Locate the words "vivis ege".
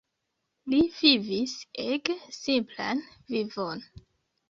1.01-2.19